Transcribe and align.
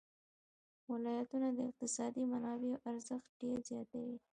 ولایتونه 0.91 1.47
د 1.57 1.59
اقتصادي 1.69 2.23
منابعو 2.31 2.81
ارزښت 2.91 3.29
ډېر 3.41 3.57
زیاتوي. 3.69 4.17